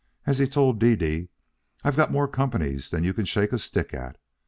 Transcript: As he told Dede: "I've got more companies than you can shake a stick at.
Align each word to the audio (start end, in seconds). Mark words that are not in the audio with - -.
As 0.25 0.39
he 0.39 0.47
told 0.47 0.79
Dede: 0.79 1.29
"I've 1.83 1.95
got 1.95 2.11
more 2.11 2.27
companies 2.27 2.89
than 2.89 3.03
you 3.03 3.13
can 3.13 3.25
shake 3.25 3.53
a 3.53 3.59
stick 3.59 3.93
at. 3.93 4.17